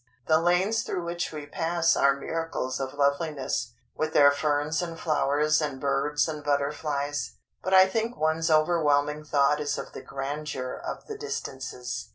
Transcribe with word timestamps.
The 0.25 0.39
lanes 0.41 0.81
through 0.81 1.05
which 1.05 1.31
we 1.31 1.45
pass 1.45 1.95
are 1.95 2.15
miracles 2.15 2.79
of 2.79 2.95
loveliness, 2.95 3.73
with 3.95 4.13
their 4.13 4.31
ferns 4.31 4.81
and 4.81 4.99
flowers 4.99 5.61
and 5.61 5.79
birds 5.79 6.27
and 6.27 6.43
butterflies. 6.43 7.35
But 7.61 7.75
I 7.75 7.85
think 7.87 8.17
one's 8.17 8.49
overwhelming 8.49 9.23
thought 9.25 9.59
is 9.61 9.77
of 9.77 9.93
the 9.93 10.01
grandeur 10.01 10.73
of 10.73 11.05
the 11.05 11.19
distances. 11.19 12.09